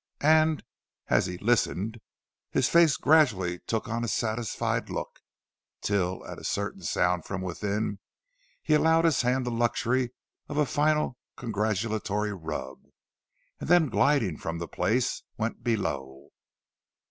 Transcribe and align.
And 0.23 0.63
as 1.09 1.27
he 1.27 1.37
listened 1.37 2.01
his 2.49 2.67
face 2.67 2.97
gradually 2.97 3.59
took 3.59 3.87
on 3.87 4.03
a 4.03 4.07
satisfied 4.07 4.89
look, 4.89 5.19
till, 5.79 6.25
at 6.25 6.39
a 6.39 6.43
certain 6.43 6.81
sound 6.81 7.23
from 7.25 7.43
within, 7.43 7.99
he 8.63 8.73
allowed 8.73 9.05
his 9.05 9.21
hands 9.21 9.45
the 9.45 9.51
luxury 9.51 10.11
of 10.49 10.57
a 10.57 10.65
final 10.65 11.19
congratulatory 11.37 12.33
rub, 12.33 12.79
and 13.59 13.69
then 13.69 13.89
gliding 13.89 14.37
from 14.37 14.57
the 14.57 14.67
place, 14.67 15.21
went 15.37 15.63
below. 15.63 16.29